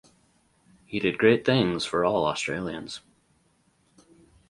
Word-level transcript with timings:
He 0.87 0.97
did 0.99 1.19
great 1.19 1.45
things 1.45 1.85
for 1.85 2.03
all 2.03 2.25
Australians. 2.25 3.01